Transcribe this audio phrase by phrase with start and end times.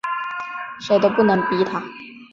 [0.79, 1.79] 谁都不能逼他